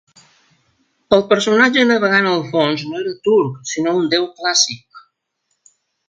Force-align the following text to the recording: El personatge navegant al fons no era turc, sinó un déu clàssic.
El 1.17 1.19
personatge 1.33 1.83
navegant 1.89 2.29
al 2.29 2.41
fons 2.53 2.85
no 2.93 2.97
era 3.01 3.13
turc, 3.27 3.59
sinó 3.73 3.93
un 3.99 4.09
déu 4.15 4.25
clàssic. 4.39 5.03